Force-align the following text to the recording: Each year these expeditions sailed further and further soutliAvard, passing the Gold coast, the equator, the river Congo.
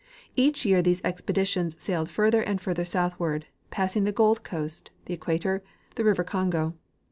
Each 0.35 0.65
year 0.65 0.81
these 0.81 1.03
expeditions 1.03 1.79
sailed 1.79 2.09
further 2.09 2.41
and 2.41 2.59
further 2.59 2.81
soutliAvard, 2.85 3.43
passing 3.69 4.03
the 4.03 4.11
Gold 4.11 4.43
coast, 4.43 4.89
the 5.05 5.13
equator, 5.13 5.61
the 5.93 6.03
river 6.03 6.23
Congo. 6.23 6.73